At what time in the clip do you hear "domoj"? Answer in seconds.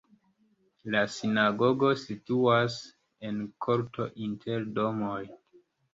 4.81-5.23